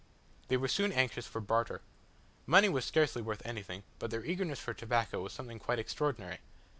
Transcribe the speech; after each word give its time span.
They 0.47 0.57
were 0.57 0.67
soon 0.67 0.91
anxious 0.91 1.27
for 1.27 1.39
barter. 1.39 1.79
Money 2.47 2.69
was 2.69 2.85
scarcely 2.85 3.21
worth 3.21 3.45
anything, 3.45 3.83
but 3.99 4.09
their 4.09 4.25
eagerness 4.25 4.57
for 4.59 4.73
tobacco 4.73 5.21
was 5.21 5.31
something 5.31 5.59
quite 5.59 5.77
extraordinary. 5.77 6.39